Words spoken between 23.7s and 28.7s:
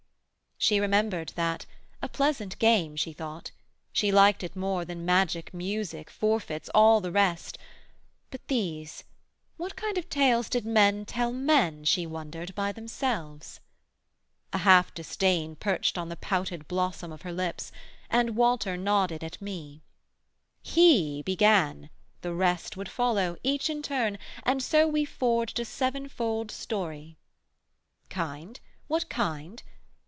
turn; and so We forged a sevenfold story. Kind?